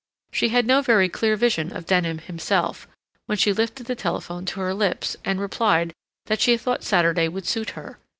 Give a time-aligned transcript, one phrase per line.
[0.31, 2.87] She had no very clear vision of Denham himself,
[3.27, 5.93] when she lifted the telephone to her lips and replied
[6.25, 7.99] that she thought Saturday would suit her.